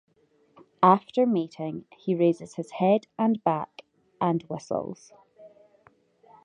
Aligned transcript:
After 0.81 1.27
mating, 1.27 1.85
he 1.95 2.15
raises 2.15 2.55
his 2.55 2.71
head 2.71 3.05
and 3.19 3.43
back 3.43 3.83
and 4.19 4.41
whistles. 4.49 5.13